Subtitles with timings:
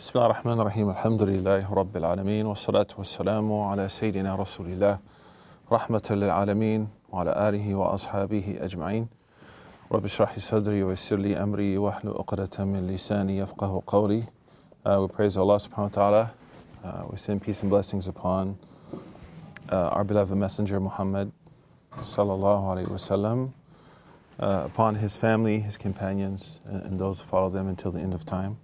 [0.00, 4.98] بسم الله الرحمن الرحيم الحمد لله رب العالمين والصلاة والسلام على سيدنا رسول الله
[5.72, 9.08] رحمة للعالمين وعلى آله وأصحابه أجمعين
[9.92, 14.22] رب اشرح صدري ويسر لي أمري واحلل عقدة من لساني يفقه قولي
[14.86, 16.32] uh, We praise Allah subhanahu wa ta'ala
[16.82, 18.56] uh, We send peace and blessings upon
[19.68, 21.30] uh, our beloved messenger Muhammad
[21.92, 23.52] sallallahu alayhi wasallam
[24.38, 28.24] uh, upon his family, his companions, and those who follow them until the end of
[28.24, 28.56] time.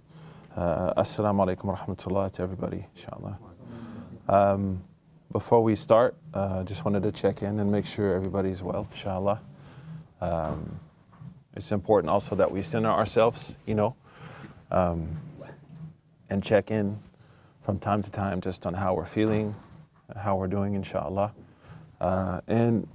[0.57, 3.37] Uh, Assalamu alaikum wa rahmatullah to everybody, inshallah.
[4.27, 4.81] Um,
[5.31, 9.39] before we start, uh, just wanted to check in and make sure everybody's well, inshallah.
[10.19, 10.79] Um,
[11.55, 13.95] it's important also that we center ourselves, you know,
[14.71, 15.19] um,
[16.31, 16.97] and check in
[17.61, 19.55] from time to time just on how we're feeling,
[20.15, 21.33] how we're doing, inshallah.
[22.01, 22.87] Uh, and,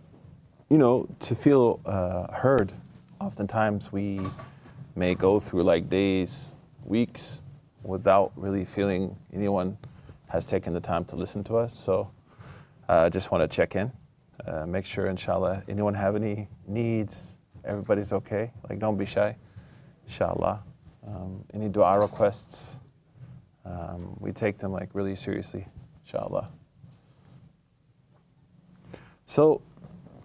[0.68, 2.72] you know, to feel uh, heard,
[3.20, 4.20] oftentimes we
[4.96, 7.41] may go through like days, weeks,
[7.82, 9.76] without really feeling anyone
[10.28, 11.78] has taken the time to listen to us.
[11.78, 12.10] So
[12.88, 13.92] I uh, just want to check in,
[14.46, 18.50] uh, make sure, inshallah, anyone have any needs, everybody's okay.
[18.68, 19.36] Like, don't be shy,
[20.06, 20.62] inshallah.
[21.06, 22.78] Um, any dua requests,
[23.64, 25.66] um, we take them like really seriously,
[26.04, 26.48] inshallah.
[29.26, 29.62] So,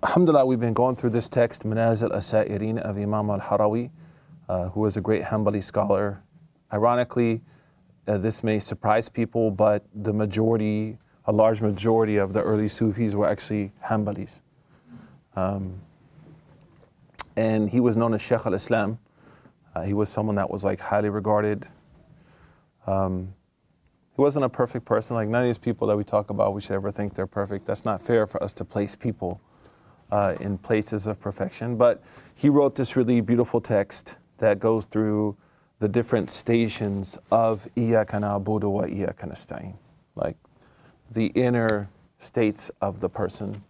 [0.04, 3.90] alhamdulillah, we've been going through this text, Manazil Asairin of Imam al Harawi,
[4.50, 6.22] uh, who was a great Hanbali scholar.
[6.74, 7.42] Ironically,
[8.08, 13.16] uh, this may surprise people, but the majority, a large majority of the early Sufis
[13.16, 14.42] were actually Hanbalis.
[15.36, 15.82] Um,
[17.36, 19.00] and he was known as Sheikh al Islam.
[19.76, 21.68] Uh, he was someone that was like highly regarded.
[22.88, 23.34] Um,
[24.16, 25.16] he wasn't a perfect person.
[25.16, 27.68] Like none of these people that we talk about, we should ever think they're perfect.
[27.68, 29.40] That's not fair for us to place people
[30.12, 31.78] uh, in places of perfection.
[31.78, 35.38] But he wrote this really beautiful text that goes through
[35.80, 39.76] the different stations of Iyaka na'budu wa Iyaka nasta'in.
[40.16, 40.38] Like
[41.12, 43.64] the inner states of the person.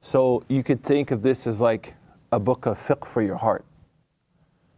[0.00, 1.94] So you could think of this as like
[2.30, 3.64] a book of fiqh for your heart.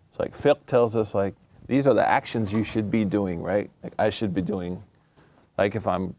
[0.09, 1.35] It's like fiqh tells us like
[1.67, 3.71] these are the actions you should be doing, right?
[3.83, 4.83] Like I should be doing.
[5.59, 6.15] Like if I'm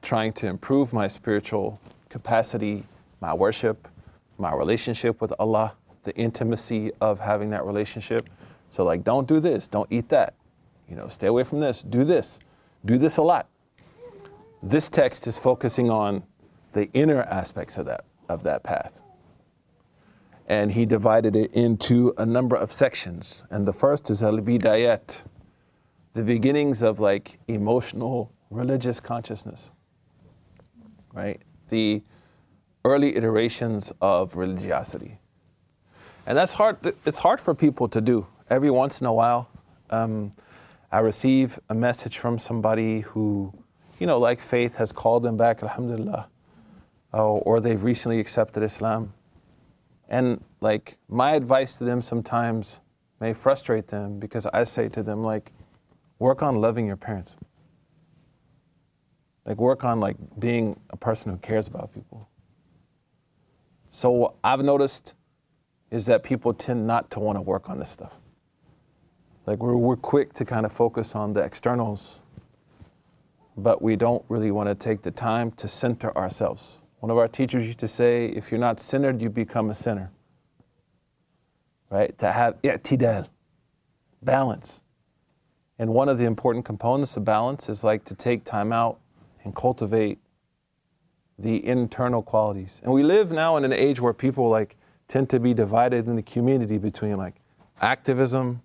[0.00, 2.84] trying to improve my spiritual capacity,
[3.20, 3.86] my worship,
[4.38, 5.74] my relationship with Allah,
[6.04, 8.30] the intimacy of having that relationship.
[8.70, 10.34] So like don't do this, don't eat that.
[10.88, 12.38] You know, stay away from this, do this.
[12.84, 13.48] Do this a lot.
[14.62, 16.24] This text is focusing on
[16.72, 19.02] the inner aspects of that of that path
[20.48, 23.42] and he divided it into a number of sections.
[23.50, 25.22] And the first is al bidayat,
[26.14, 29.70] the beginnings of like emotional religious consciousness,
[31.12, 31.42] right?
[31.68, 32.02] The
[32.82, 35.18] early iterations of religiosity.
[36.26, 38.26] And that's hard, it's hard for people to do.
[38.50, 39.48] Every once in a while,
[39.90, 40.32] um,
[40.90, 43.52] I receive a message from somebody who,
[43.98, 46.28] you know, like faith has called them back, alhamdulillah,
[47.12, 49.12] oh, or they've recently accepted Islam
[50.08, 52.80] and like my advice to them sometimes
[53.20, 55.52] may frustrate them because I say to them like
[56.18, 57.36] work on loving your parents.
[59.44, 62.28] Like work on like being a person who cares about people.
[63.90, 65.14] So what I've noticed
[65.90, 68.18] is that people tend not to want to work on this stuff.
[69.48, 72.20] Like we're we're quick to kind of focus on the externals,
[73.56, 76.82] but we don't really want to take the time to center ourselves.
[77.00, 80.10] One of our teachers used to say, if you're not centered, you become a sinner.
[81.88, 82.16] Right?
[82.18, 83.26] To have i'tidal,
[84.20, 84.82] balance.
[85.78, 88.98] And one of the important components of balance is like to take time out
[89.44, 90.18] and cultivate
[91.38, 92.82] the internal qualities.
[92.84, 94.76] And we live now in an age where people like
[95.06, 97.36] tend to be divided in the community between like
[97.80, 98.60] activism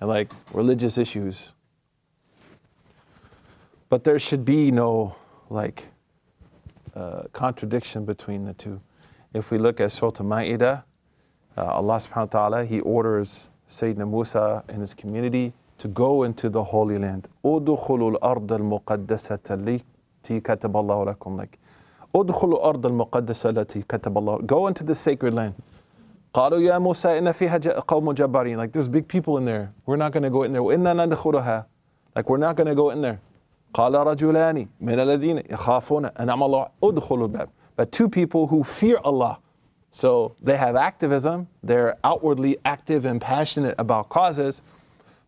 [0.00, 1.54] and like religious issues.
[3.88, 5.16] But there should be no
[5.48, 5.88] like
[6.94, 8.80] uh, contradiction between the two.
[9.34, 10.84] If we look at Surah Ma'idah,
[11.56, 16.48] uh, Allah subhanahu wa ta'ala, He orders Sayyidina Musa and his community to go into
[16.48, 17.28] the Holy Land.
[17.44, 18.46] أُدْخُلُوا الْأَرْضَ
[18.86, 19.84] الْمُقَدَّسَةَ
[20.22, 21.58] التي كتب الله لكم like
[22.14, 25.54] ادخلوا الأرض المقدسة التي كتب الله Go into the sacred land.
[26.34, 29.72] قالوا يا موسى إن فيها قوم جبارين Like there's big people in there.
[29.86, 30.62] We're not going to go in there.
[30.62, 31.66] وإنا ندخلها
[32.16, 33.18] Like we're not going to go in there.
[33.74, 39.38] قال رجلان من الذين يخافون أنعم الله ادخلوا الباب But two people who fear Allah.
[39.90, 44.62] So they have activism, they're outwardly active and passionate about causes,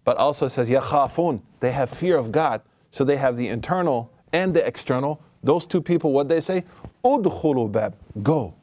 [0.05, 2.61] but also it says يخافون, they have fear of God.
[2.93, 5.21] So they have the internal and the external.
[5.43, 6.65] Those two people, what they say?
[7.05, 8.55] ادخلوا الباب, go.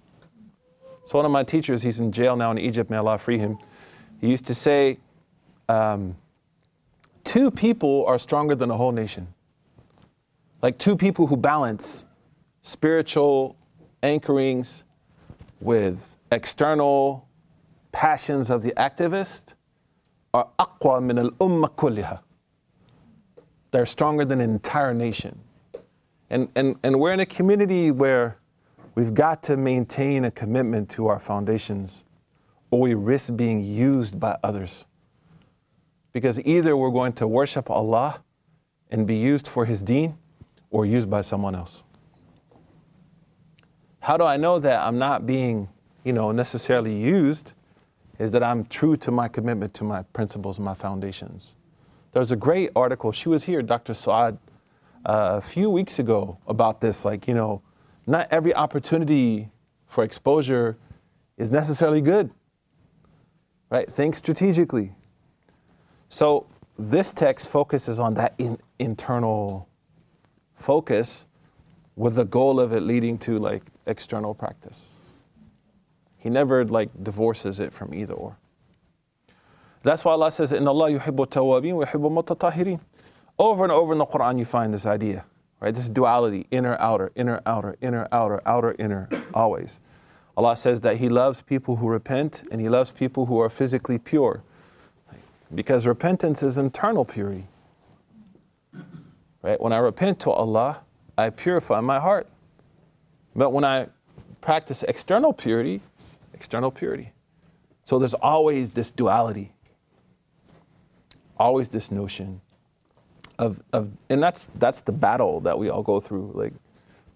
[1.06, 3.58] So one of my teachers, he's in jail now in Egypt, may Allah free him.
[4.20, 4.98] He used to say,
[5.68, 6.16] um,
[7.24, 9.28] two people are stronger than a whole nation.
[10.62, 12.06] Like two people who balance
[12.62, 13.56] spiritual
[14.02, 14.84] anchorings
[15.60, 17.28] with external
[17.92, 19.54] passions of the activist
[20.32, 22.20] are aqwa min al umma kulliha.
[23.70, 25.40] They're stronger than an entire nation.
[26.30, 28.38] And, and, and we're in a community where
[28.94, 32.04] we've got to maintain a commitment to our foundations
[32.70, 34.86] or we risk being used by others.
[36.12, 38.22] Because either we're going to worship Allah
[38.90, 40.16] and be used for His deen
[40.70, 41.82] or used by someone else.
[44.00, 45.68] How do I know that I'm not being,
[46.04, 47.54] you know, necessarily used?
[48.18, 51.56] Is that I'm true to my commitment to my principles, my foundations.
[52.12, 53.92] There was a great article, she was here, Dr.
[53.92, 54.38] Suad,
[55.04, 57.04] uh, a few weeks ago about this.
[57.04, 57.62] Like, you know,
[58.06, 59.50] not every opportunity
[59.86, 60.76] for exposure
[61.36, 62.30] is necessarily good,
[63.70, 63.90] right?
[63.90, 64.92] Think strategically.
[66.08, 66.46] So,
[66.78, 69.68] this text focuses on that in, internal
[70.54, 71.24] focus
[71.96, 74.94] with the goal of it leading to like external practice.
[76.18, 78.36] He never like divorces it from either or.
[79.82, 82.80] That's why Allah says, "In Allah yuhibbu tawabin wa yuhibbu mutatahirin."
[83.38, 85.24] Over and over in the Quran, you find this idea,
[85.64, 85.74] right?
[85.74, 89.08] This duality: inner, outer, inner, outer, inner, outer, outer, inner.
[89.32, 89.80] Always,
[90.36, 93.96] Allah says that He loves people who repent, and He loves people who are physically
[93.96, 94.42] pure,
[95.54, 97.46] because repentance is internal purity.
[99.40, 99.58] Right?
[99.58, 100.80] When I repent to Allah,
[101.16, 102.28] I purify my heart.
[103.34, 103.88] But when I
[104.40, 105.80] practice external purity,
[106.34, 107.12] external purity.
[107.84, 109.54] So there's always this duality
[111.36, 112.40] always this notion
[113.38, 116.32] of, of and that's that's the battle that we all go through.
[116.34, 116.52] Like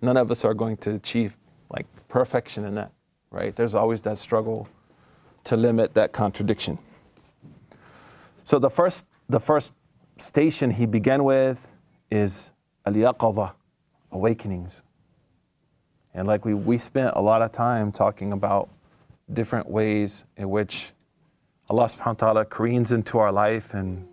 [0.02, 1.36] none of us are going to achieve
[1.70, 2.92] like perfection in that
[3.30, 3.54] right?
[3.54, 4.68] There's always that struggle
[5.44, 6.78] to limit that contradiction.
[8.44, 9.74] So the first the first
[10.16, 11.74] station he began with
[12.10, 12.52] is
[12.86, 13.56] al
[14.10, 14.82] awakenings.
[16.14, 18.68] And like we we spent a lot of time talking about
[19.32, 20.90] different ways in which
[21.68, 24.08] Allah subhanahu wa ta'ala careens into our life and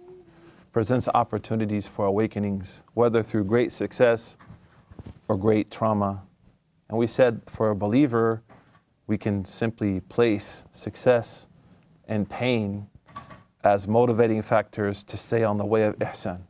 [0.75, 4.35] presents opportunities for awakenings, whether through great success
[5.29, 6.21] or great trauma.
[6.89, 8.43] And we said for a believer,
[9.07, 11.47] we can simply place success
[12.09, 12.87] and pain
[13.63, 16.41] as motivating factors to stay on the way of ihsan.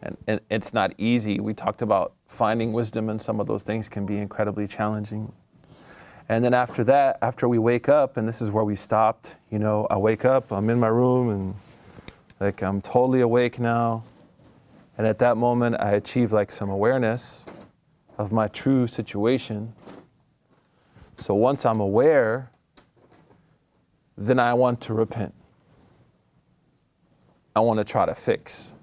[0.00, 1.40] And, and, it's not easy.
[1.40, 5.32] We talked about finding wisdom, and some of those things can be incredibly challenging.
[6.28, 9.58] And then after that, after we wake up, and this is where we stopped, you
[9.58, 11.56] know, I wake up, I'm in my room, and
[12.40, 14.04] like I'm totally awake now.
[14.98, 17.44] And at that moment, I achieve like some awareness
[18.18, 19.74] of my true situation.
[21.18, 22.50] So once I'm aware,
[24.16, 25.34] then I want to repent.
[27.54, 28.74] I want to try to fix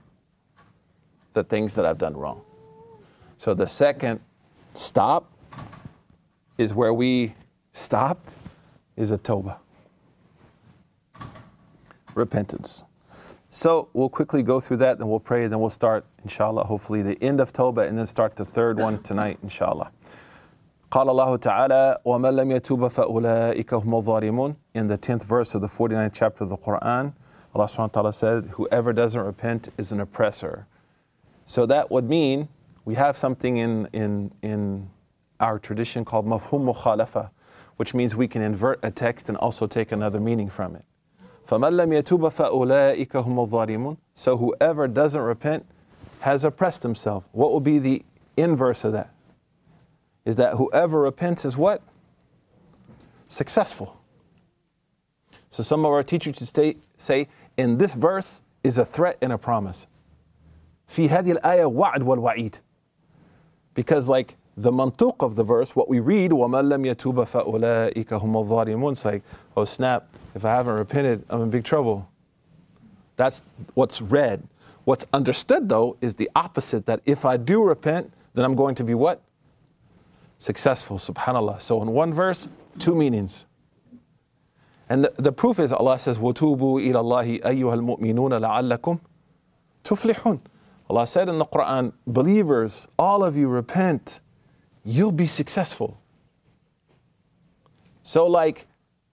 [1.34, 2.42] the things that I've done wrong.
[3.38, 4.20] So the second
[4.74, 5.32] stop
[6.58, 7.36] is where we
[7.72, 8.38] stopped
[8.96, 9.60] is a toba.
[12.16, 12.84] Repentance.
[13.53, 17.23] So we'll quickly go through that, then we'll pray, then we'll start, inshallah, hopefully the
[17.23, 19.91] end of Tawbah, and then start the third one tonight, inshallah.
[20.91, 25.67] قال الله تعالى ومن لم يتوب فأولئك هم الظالمون in the 10th verse of the
[25.67, 27.13] 49th chapter of the Quran
[27.55, 30.67] Allah subhanahu wa ta'ala said whoever doesn't repent is an oppressor
[31.45, 32.49] so that would mean
[32.87, 34.89] we have something in, in, in
[35.41, 37.33] our tradition called mafhum mukhalafa
[37.79, 40.85] which means we can invert a text and also take another meaning from it.
[41.47, 45.65] فَمَنْ لَمْ يَتُوبَ فَأُولَٰئِكَ هُمُ الظَّالِمُونَ So whoever doesn't repent
[46.21, 47.25] has oppressed himself.
[47.33, 48.05] What will be the
[48.37, 49.11] inverse of that?
[50.25, 51.81] Is that whoever repents is what?
[53.29, 53.99] Successful.
[55.51, 59.39] So some of our teachers say, say in this verse is a threat and a
[59.39, 59.87] promise.
[60.89, 62.61] في هذه الآية وعد والوعيد.
[63.75, 68.47] Because like the mantuq of the verse, what we read, وَمَنْ لَمْ يَتُوبَ فَأُولَٰئِكَ هُمُ
[68.47, 69.23] الظَّالِمُونَ It's like,
[69.57, 72.09] oh snap, if I haven't repented, I'm in big trouble.
[73.17, 73.43] That's
[73.75, 74.47] what's read.
[74.85, 78.85] What's understood though is the opposite that if I do repent, then I'm going to
[78.85, 79.23] be what?
[80.39, 81.61] Successful, subhanAllah.
[81.61, 82.49] So in one verse,
[82.79, 83.47] two meanings.
[84.89, 89.01] And the, the proof is Allah says, وَتُوبُوا إِلَى اللَّهِ أَيُّهَا الْمُؤْمِنُونَ لَعَلَّكُمْ
[89.85, 90.41] تُفْلِحُونَ
[90.89, 94.21] Allah said in the Quran, believers, all of you repent
[94.89, 96.01] you'll be successful.
[98.03, 98.67] So, like,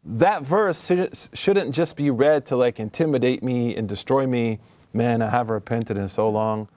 [0.05, 0.91] that verse
[1.35, 4.59] shouldn't just be read to like intimidate me and destroy me.
[4.93, 6.69] Man, I haven't repented in so long.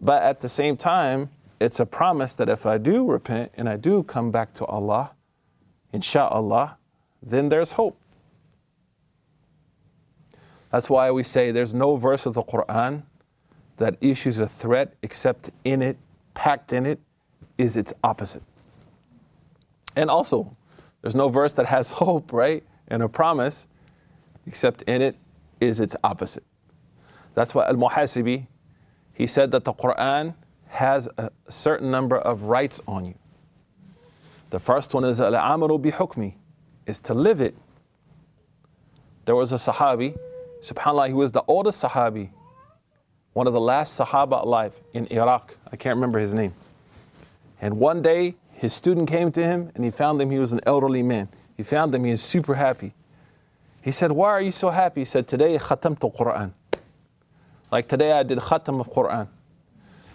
[0.00, 1.30] But at the same time,
[1.60, 5.12] it's a promise that if I do repent and I do come back to Allah,
[5.92, 6.76] insha'Allah,
[7.22, 7.98] then there's hope.
[10.70, 13.02] That's why we say there's no verse of the Quran
[13.78, 15.96] that issues a threat except in it,
[16.34, 17.00] packed in it,
[17.56, 18.42] is its opposite.
[19.96, 20.56] And also,
[21.02, 22.64] there's no verse that has hope, right?
[22.88, 23.66] And a promise,
[24.46, 25.16] except in it
[25.60, 26.44] is its opposite.
[27.34, 28.46] That's why Al Muhasibi,
[29.12, 30.34] he said that the Quran
[30.68, 33.14] has a certain number of rights on you.
[34.50, 36.34] The first one is Al Amaru bi hukmi,
[36.86, 37.54] is to live it.
[39.24, 40.18] There was a Sahabi,
[40.62, 42.30] subhanAllah, he was the oldest Sahabi,
[43.34, 45.54] one of the last Sahaba alive in Iraq.
[45.70, 46.54] I can't remember his name.
[47.60, 50.61] And one day, his student came to him and he found him, he was an
[50.65, 51.29] elderly man.
[51.57, 52.93] He found him, he was super happy.
[53.81, 55.01] He said, Why are you so happy?
[55.01, 56.53] He said, Today khatamtu Quran.
[57.71, 59.27] Like today I did khatam of Quran.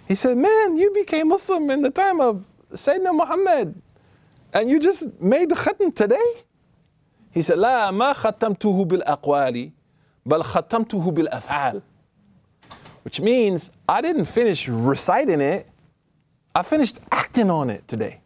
[0.07, 3.83] He said, Man, you became Muslim in the time of Sayyidina Muhammad
[4.53, 6.45] and you just made the khatam today?
[7.31, 9.71] He said, لا ما ختمته بالأقوال
[10.27, 11.83] بل ختمته بالأفعال.
[13.03, 15.69] Which means I didn't finish reciting it,
[16.55, 18.21] I finished acting on it today.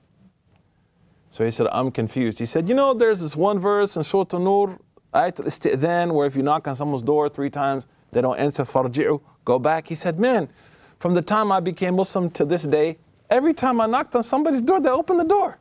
[1.38, 2.39] So he said, I'm confused.
[2.39, 4.79] He said, You know, there's this one verse in Surah An-Nur,
[5.13, 9.60] then, where if you knock on someone's door three times, they don't answer, farji'u, go
[9.60, 9.88] back.
[9.88, 10.50] He said, Man,
[10.98, 12.98] from the time I became Muslim to this day,
[13.29, 15.60] every time I knocked on somebody's door, they opened the door.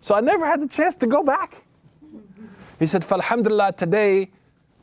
[0.00, 1.64] So I never had the chance to go back.
[2.78, 4.30] He said, Falhamdulillah, today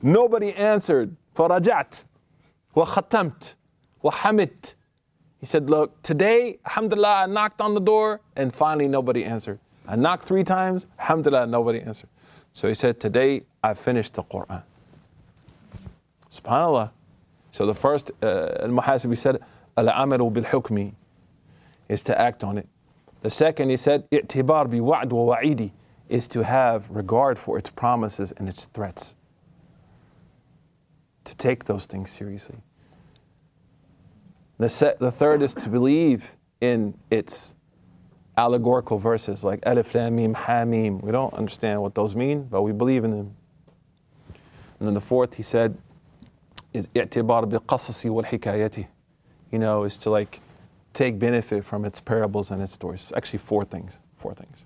[0.04, 1.16] nobody answered.
[1.36, 2.04] Farajat,
[2.76, 3.56] wa khatamt,
[4.04, 4.76] wa hamit.
[5.40, 9.58] He said, Look, today, alhamdulillah, I knocked on the door and finally nobody answered.
[9.88, 12.10] I knocked three times, Alhamdulillah, nobody answered.
[12.54, 14.64] So he said, Today I finished the Quran.
[16.32, 16.92] SubhanAllah.
[17.52, 19.40] So the first, uh, Al said,
[19.78, 20.94] Al amalu bil hukmi
[21.88, 22.68] is to act on it.
[23.22, 25.72] The second, he said, i'tibar bi wa'd wa wa'idi
[26.10, 29.16] is to have regard for its promises and its threats.
[31.26, 32.58] To take those things seriously.
[34.58, 37.54] The, se- the third is to believe in its
[38.38, 41.02] allegorical verses like Alif Lam Mim Hamim.
[41.02, 43.36] We don't understand what those mean, but we believe in them.
[44.80, 45.78] And then the fourth, he said,
[46.74, 48.88] is i'tibar bi qasasi wal hikayati.
[49.52, 50.40] You know, is to like
[50.94, 53.12] take benefit from its parables and its stories.
[53.16, 53.98] Actually, four things.
[54.20, 54.66] Four things.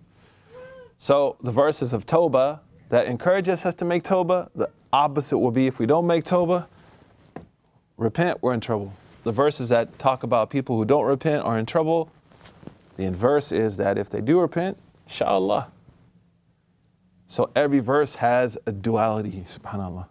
[0.98, 5.68] So the verses of Toba that encourages us to make Toba, the opposite will be
[5.68, 6.68] if we don't make Toba,
[7.98, 8.94] repent, we're in trouble.
[9.24, 12.12] The verses that talk about people who don't repent are in trouble.
[13.01, 15.71] The inverse is that if they do repent, inshallah.
[17.29, 20.07] So every verse has a duality, subhanAllah.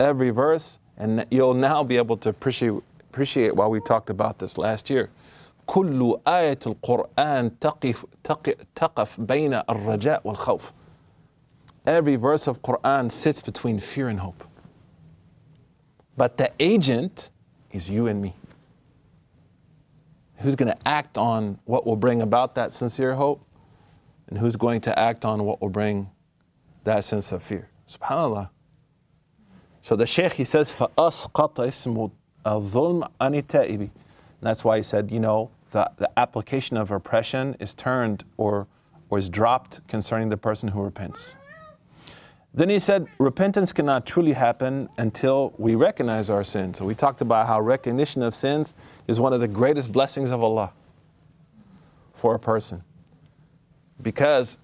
[0.00, 2.72] Every verse, and you'll now be able to appreciate,
[3.10, 5.10] appreciate why we talked about this last year.
[5.66, 8.06] كل آية القرآن تقف,
[8.74, 10.72] تقف بين الرجاء والخوف.
[11.86, 14.44] Every verse of Quran sits between fear and hope.
[16.16, 17.30] But the agent
[17.72, 18.34] is you and me.
[20.42, 23.44] Who's going to act on what will bring about that sincere hope?
[24.28, 26.10] And who's going to act on what will bring
[26.84, 27.70] that sense of fear?
[27.90, 28.50] SubhanAllah.
[29.82, 32.10] So the Shaykh he says, فَأَسْقَطَ اسْمُ
[32.44, 33.90] الظُّلْمِ عَنِ التَّائِبِ
[34.40, 38.68] and that's why he said, you know, the, the application of oppression is turned or,
[39.10, 41.34] or is dropped concerning the person who repents.
[42.55, 46.77] Then he said, repentance cannot truly happen until we recognize our sins.
[46.77, 48.75] So we talked about how recognition of sins
[49.07, 50.71] is one of the greatest blessings of Allah
[52.13, 52.83] for a person.
[54.01, 54.59] Because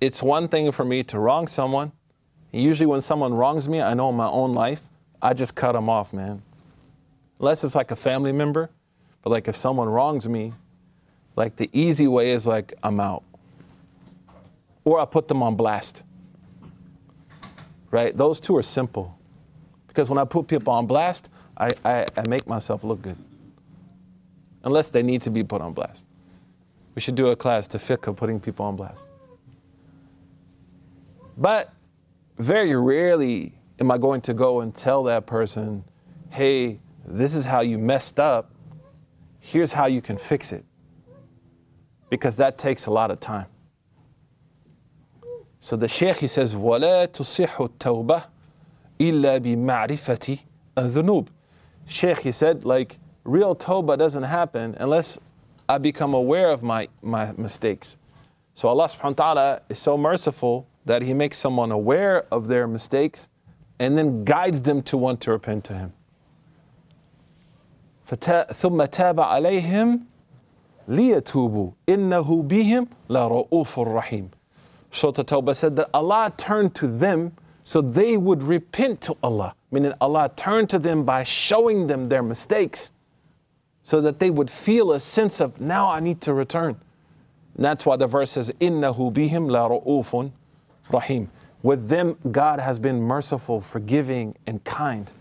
[0.00, 1.92] it's one thing for me to wrong someone.
[2.50, 4.82] usually, when someone wrongs me, I know in my own life,
[5.22, 6.42] I just cut them off, man.
[7.38, 8.68] Unless it's like a family member,
[9.22, 10.52] but like if someone wrongs me,
[11.36, 13.22] like the easy way is like I'm out.
[14.84, 16.02] Or I put them on blast.
[17.92, 18.16] Right?
[18.16, 19.16] Those two are simple.
[19.86, 23.16] Because when I put people on blast, I, I, I make myself look good.
[24.64, 26.04] Unless they need to be put on blast.
[26.96, 29.02] We should do a class to fiqh putting people on blast.
[31.38, 31.72] But
[32.36, 35.84] very rarely am I going to go and tell that person,
[36.30, 38.52] hey, this is how you messed up
[39.42, 40.64] here's how you can fix it.
[42.08, 43.46] Because that takes a lot of time.
[45.61, 48.23] So the Shaykh he says, وَلَا تُصِحُ التَّوْبَةِ
[48.99, 50.39] إِلَّا بِمَعْرِفَةِ
[50.77, 51.27] الذُّنُوبِ
[51.87, 55.17] Shaykh he said, like, real tawbah doesn't happen unless
[55.69, 57.97] I become aware of my, my mistakes.
[58.53, 62.67] So Allah subhanahu wa ta'ala is so merciful that He makes someone aware of their
[62.67, 63.27] mistakes
[63.79, 65.93] and then guides them to want to repent to Him.
[68.07, 69.99] ثم تاب عليهم
[70.87, 74.29] ليتوبوا إنه بهم لرؤوف رحيم
[74.91, 79.53] Surah Tawbah said that Allah turned to them so they would repent to Allah.
[79.71, 82.91] Meaning Allah turned to them by showing them their mistakes
[83.83, 86.79] so that they would feel a sense of, now I need to return.
[87.55, 90.31] And that's why the verse says, إِنَّهُ بِهِمْ لَرَؤُوفٌ
[90.91, 91.29] rahim.
[91.63, 95.11] With them, God has been merciful, forgiving, and kind.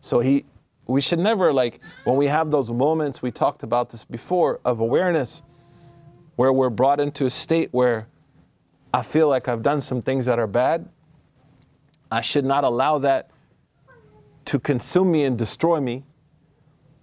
[0.00, 0.44] So he,
[0.86, 3.20] we should never like when we have those moments.
[3.20, 5.42] We talked about this before of awareness,
[6.36, 8.06] where we're brought into a state where
[8.93, 10.89] I feel like I've done some things that are bad.
[12.11, 13.31] I should not allow that
[14.45, 16.03] to consume me and destroy me,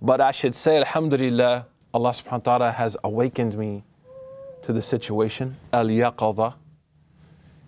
[0.02, 3.84] but I should say, Alhamdulillah, Allah subhanahu wa ta'ala has awakened me
[4.62, 5.56] to the situation.
[5.72, 6.54] Al yaqadha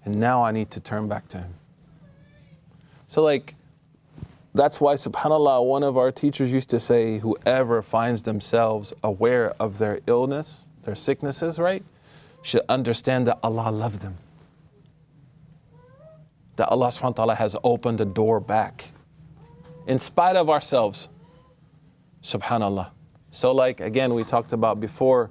[0.05, 1.55] and now I need to turn back to Him.
[3.09, 3.55] So, like,
[4.55, 9.79] that's why, subhanAllah, one of our teachers used to say, whoever finds themselves aware of
[9.79, 11.85] their illness, their sicknesses, right,
[12.43, 14.17] should understand that Allah loves them.
[16.57, 18.93] That Allah subhanahu wa ta'ala has opened the door back.
[19.87, 21.09] In spite of ourselves.
[22.23, 22.91] Subhanallah.
[23.31, 25.31] So, like, again, we talked about before,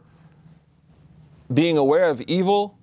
[1.53, 2.77] being aware of evil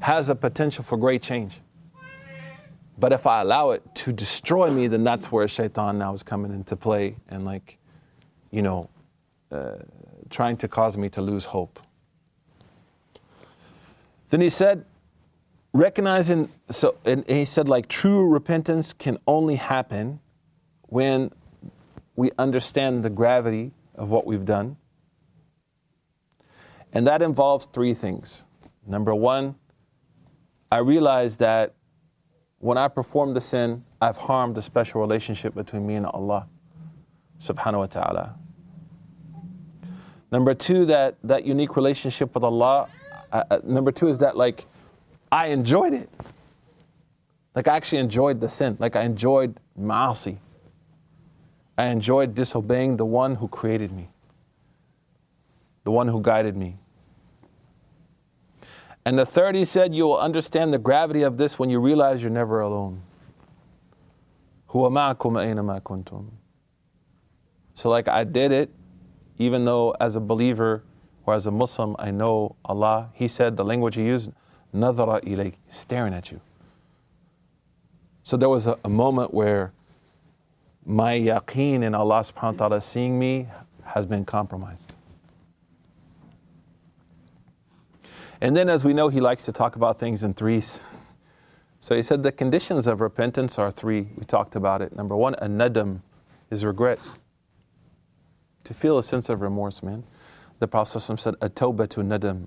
[0.00, 1.60] has a potential for great change.
[2.98, 6.52] But if I allow it to destroy me, then that's where shaitan now is coming
[6.52, 7.78] into play and, like,
[8.50, 8.88] you know,
[9.52, 9.76] uh,
[10.30, 11.78] trying to cause me to lose hope.
[14.30, 14.84] Then he said,
[15.72, 20.20] recognizing, so, and he said, like, true repentance can only happen
[20.82, 21.30] when
[22.16, 24.76] we understand the gravity of what we've done.
[26.92, 28.44] And that involves three things.
[28.86, 29.56] Number one,
[30.72, 31.74] I realize that
[32.58, 36.48] when I perform the sin, I've harmed the special relationship between me and Allah
[37.38, 38.34] subhanahu wa ta'ala.
[40.32, 42.88] Number two, that, that unique relationship with Allah.
[43.32, 44.66] Uh, number two is that, like,
[45.30, 46.08] I enjoyed it.
[47.54, 48.76] Like, I actually enjoyed the sin.
[48.78, 50.38] Like, I enjoyed ma'asi.
[51.78, 54.08] I enjoyed disobeying the one who created me,
[55.84, 56.76] the one who guided me.
[59.04, 62.22] And the third, he said, you will understand the gravity of this when you realize
[62.22, 63.02] you're never alone.
[67.74, 68.70] So, like I did it,
[69.38, 70.82] even though as a believer
[71.26, 73.10] or as a Muslim, I know Allah.
[73.12, 74.30] He said the language he used,
[74.72, 76.40] nadhara ilayk, staring at you.
[78.22, 79.72] So there was a, a moment where
[80.84, 83.48] my yaqeen in Allah subhanahu wa ta'ala seeing me
[83.84, 84.92] has been compromised.
[88.40, 90.80] And then, as we know, he likes to talk about things in threes.
[91.80, 94.08] So he said the conditions of repentance are three.
[94.16, 94.94] We talked about it.
[94.94, 96.00] Number one, a nadam
[96.50, 96.98] is regret.
[98.64, 100.04] To feel a sense of remorse, man.
[100.58, 102.46] The Prophet said, a to nadam.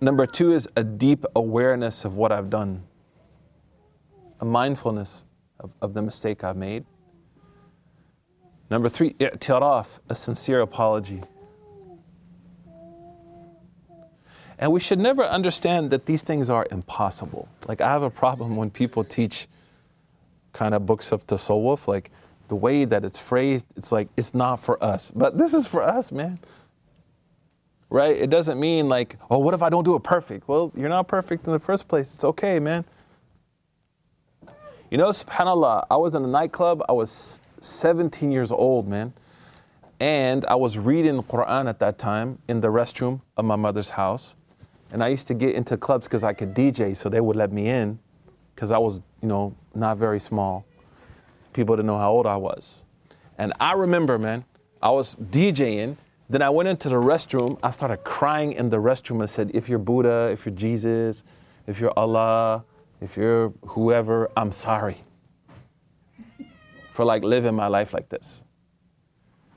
[0.00, 2.82] Number two is a deep awareness of what I've done,
[4.40, 5.24] a mindfulness
[5.58, 6.84] of, of the mistake I've made.
[8.68, 11.22] Number three, i'tiraf, a sincere apology.
[14.58, 17.48] And we should never understand that these things are impossible.
[17.66, 19.46] Like, I have a problem when people teach
[20.54, 22.10] kind of books of tasawwuf, like
[22.48, 25.12] the way that it's phrased, it's like, it's not for us.
[25.14, 26.38] But this is for us, man.
[27.90, 28.16] Right?
[28.16, 30.48] It doesn't mean like, oh, what if I don't do it perfect?
[30.48, 32.12] Well, you're not perfect in the first place.
[32.14, 32.84] It's okay, man.
[34.90, 39.12] You know, subhanAllah, I was in a nightclub, I was 17 years old, man.
[40.00, 43.90] And I was reading the Quran at that time in the restroom of my mother's
[43.90, 44.34] house.
[44.92, 47.52] And I used to get into clubs because I could DJ, so they would let
[47.52, 47.98] me in
[48.54, 50.66] because I was, you know, not very small.
[51.54, 52.82] People didn't know how old I was.
[53.38, 54.44] And I remember, man,
[54.82, 55.96] I was DJing.
[56.28, 57.58] Then I went into the restroom.
[57.62, 61.24] I started crying in the restroom and said, If you're Buddha, if you're Jesus,
[61.66, 62.64] if you're Allah,
[63.00, 64.98] if you're whoever, I'm sorry
[66.92, 68.44] for like living my life like this.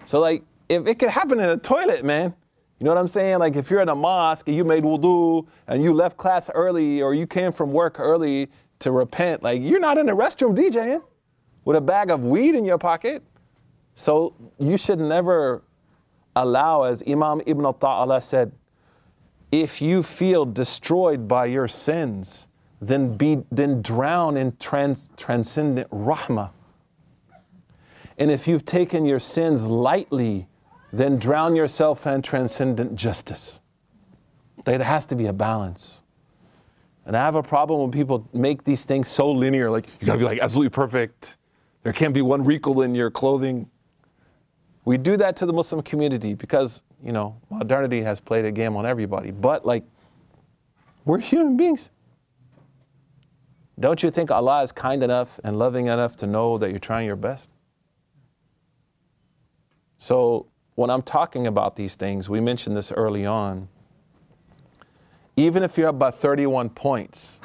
[0.05, 2.33] So like if it could happen in a toilet, man,
[2.79, 3.39] you know what I'm saying?
[3.39, 7.01] Like if you're in a mosque and you made wudu and you left class early
[7.01, 11.01] or you came from work early to repent, like you're not in the restroom DJing
[11.65, 13.23] with a bag of weed in your pocket.
[13.95, 15.63] So you should never
[16.35, 18.51] allow, as Imam Ibn al Ta'ala said,
[19.51, 22.47] if you feel destroyed by your sins,
[22.79, 26.51] then be then drown in trans, transcendent rahmah.
[28.17, 30.47] And if you've taken your sins lightly,
[30.91, 33.59] then drown yourself in transcendent justice.
[34.65, 36.01] There has to be a balance.
[37.07, 40.19] And I have a problem when people make these things so linear, like you gotta
[40.19, 41.37] be like absolutely perfect.
[41.83, 43.69] There can't be one wrinkle in your clothing.
[44.85, 48.75] We do that to the Muslim community because, you know, modernity has played a game
[48.75, 49.31] on everybody.
[49.31, 49.85] But like
[51.05, 51.89] We're human beings.
[53.79, 57.05] Don't you think Allah is kind enough and loving enough to know that you're trying
[57.05, 57.49] your best?
[59.97, 63.69] So, when I'm talking about these things, we mentioned this early on.
[65.37, 67.39] Even if you're up by 31 points,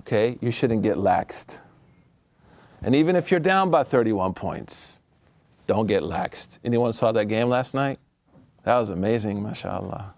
[0.00, 1.60] okay, you shouldn't get laxed.
[2.82, 4.98] And even if you're down by 31 points,
[5.68, 6.58] don't get laxed.
[6.64, 8.00] Anyone saw that game last night?
[8.64, 10.12] That was amazing, mashallah.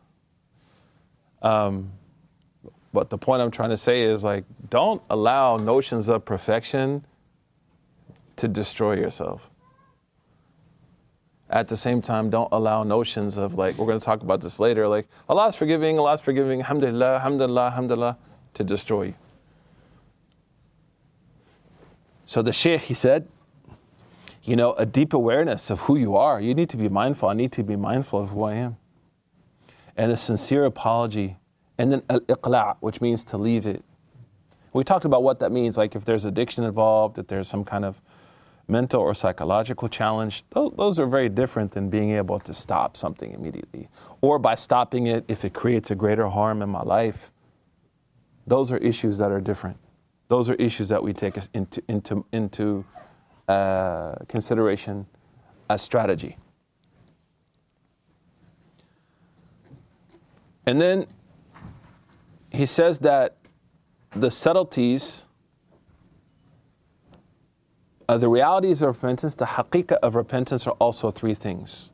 [1.42, 1.92] Um,
[2.92, 7.04] but the point I'm trying to say is like, don't allow notions of perfection
[8.36, 9.47] to destroy yourself.
[11.50, 14.60] At the same time, don't allow notions of like, we're going to talk about this
[14.60, 18.18] later, like, Allah's forgiving, Allah's forgiving, alhamdulillah, alhamdulillah, alhamdulillah,
[18.54, 19.14] to destroy you.
[22.26, 23.26] So the Shaykh, he said,
[24.42, 26.40] you know, a deep awareness of who you are.
[26.40, 27.28] You need to be mindful.
[27.30, 28.76] I need to be mindful of who I am.
[29.96, 31.36] And a sincere apology
[31.78, 33.82] and then al-iqla', which means to leave it.
[34.72, 37.84] We talked about what that means, like if there's addiction involved, if there's some kind
[37.84, 38.00] of
[38.68, 43.88] mental or psychological challenge, those are very different than being able to stop something immediately.
[44.20, 47.30] Or by stopping it, if it creates a greater harm in my life,
[48.46, 49.78] those are issues that are different.
[50.28, 52.84] Those are issues that we take into, into, into
[53.48, 55.06] uh, consideration
[55.70, 56.36] as strategy.
[60.66, 61.06] And then
[62.50, 63.36] he says that
[64.10, 65.24] the subtleties,
[68.08, 71.90] uh, the realities of repentance, the haqiqah of repentance are also three things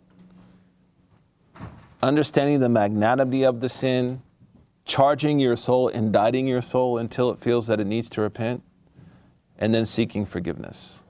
[2.03, 4.20] understanding the magnanimity of the sin,
[4.85, 8.62] charging your soul, indicting your soul until it feels that it needs to repent,
[9.59, 11.00] and then seeking forgiveness.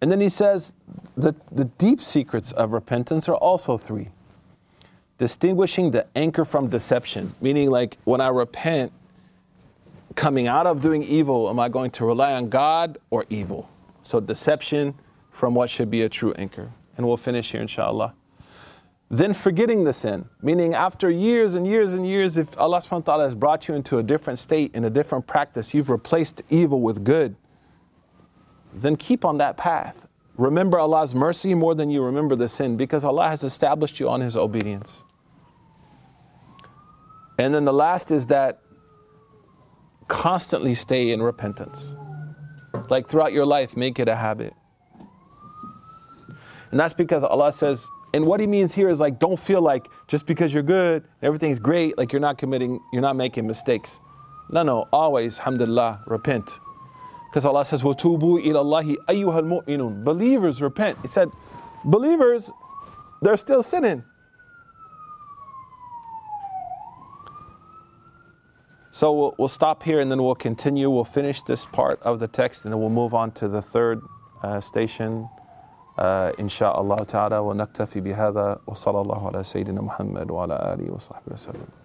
[0.00, 0.72] And then he says
[1.16, 4.08] that the deep secrets of repentance are also three
[5.18, 8.92] distinguishing the anchor from deception, meaning like when I repent,
[10.14, 13.70] coming out of doing evil, am I going to rely on God or evil?
[14.06, 14.94] So deception
[15.32, 16.70] from what should be a true anchor.
[16.96, 18.14] And we'll finish here, inshallah.
[19.10, 23.00] Then forgetting the sin, meaning after years and years and years, if Allah subhanahu wa
[23.00, 26.82] ta'ala has brought you into a different state, in a different practice, you've replaced evil
[26.82, 27.34] with good,
[28.72, 30.06] then keep on that path.
[30.36, 34.20] Remember Allah's mercy more than you remember the sin because Allah has established you on
[34.20, 35.02] His obedience.
[37.40, 38.60] And then the last is that
[40.06, 41.96] constantly stay in repentance.
[42.89, 44.53] Like throughout your life, make it a habit.
[46.71, 49.87] And that's because Allah says, and what He means here is like, don't feel like
[50.07, 53.99] just because you're good, everything's great, like you're not committing, you're not making mistakes.
[54.49, 56.49] No, no, always, alhamdulillah, repent.
[57.29, 60.97] Because Allah says, وَتُوبُوا إِلَى اللَّهِ أَيُّهَا الْمُؤْمِنُونَ Believers repent.
[61.01, 61.29] He said,
[61.85, 62.51] believers,
[63.21, 64.03] they're still sinning.
[68.95, 70.89] So we'll, we'll, stop here and then we'll continue.
[70.89, 74.01] We'll finish this part of the text and then we'll move on to the third
[74.43, 75.29] uh, station.
[76.39, 81.84] إن شاء الله تعالى ونكتفي بهذا وصلى الله على سيدنا محمد وعلى آله وصحبه وسلم